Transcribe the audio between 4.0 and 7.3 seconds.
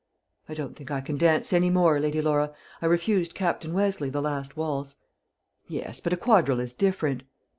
the last waltz." "Yes, but a quadrille is different.